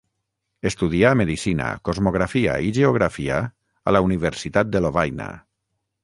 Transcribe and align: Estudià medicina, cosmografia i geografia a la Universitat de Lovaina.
Estudià 0.67 1.09
medicina, 1.19 1.67
cosmografia 1.89 2.55
i 2.69 2.71
geografia 2.77 3.37
a 3.91 3.93
la 3.97 4.01
Universitat 4.07 4.71
de 4.77 4.83
Lovaina. 4.87 5.29